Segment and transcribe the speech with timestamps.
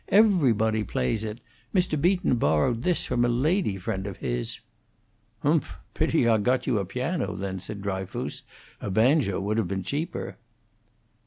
[0.09, 1.41] "Everybody plays it.
[1.75, 1.93] Mr.
[2.01, 4.59] Beaton borrowed this from a lady friend of his."
[5.43, 5.75] "Humph!
[5.93, 8.41] Pity I got you a piano, then," said Dryfoos.
[8.81, 10.37] "A banjo would have been cheaper."